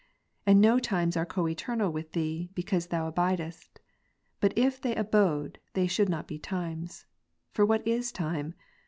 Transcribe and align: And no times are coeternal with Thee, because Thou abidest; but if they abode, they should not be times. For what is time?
And 0.47 0.59
no 0.59 0.79
times 0.79 1.15
are 1.15 1.27
coeternal 1.27 1.91
with 1.91 2.13
Thee, 2.13 2.49
because 2.55 2.87
Thou 2.87 3.07
abidest; 3.11 3.79
but 4.39 4.51
if 4.57 4.81
they 4.81 4.95
abode, 4.95 5.59
they 5.73 5.85
should 5.85 6.09
not 6.09 6.27
be 6.27 6.39
times. 6.39 7.05
For 7.51 7.67
what 7.67 7.87
is 7.87 8.11
time? 8.11 8.55